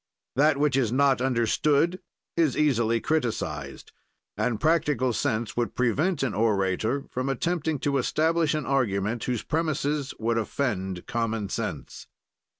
[0.35, 1.99] "That which is not understood
[2.35, 3.91] is easily criticized,
[4.35, 10.15] and practical sense would prevent an orator from attempting to establish an argument whose premises
[10.17, 12.07] would offend common sense.